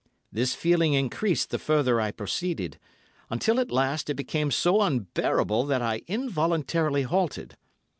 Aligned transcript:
This 0.31 0.55
feeling 0.55 0.93
increased 0.93 1.51
the 1.51 1.59
further 1.59 2.01
I 2.01 2.09
proceeded, 2.09 2.79
until, 3.29 3.59
at 3.59 3.69
last, 3.69 4.09
it 4.09 4.15
became 4.15 4.49
so 4.49 4.81
unbearable 4.81 5.65
that 5.67 5.83
I 5.83 6.01
involuntarily 6.07 7.03
halted. 7.03 7.55